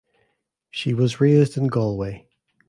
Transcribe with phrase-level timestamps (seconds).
[0.71, 2.25] She was raised in Galway.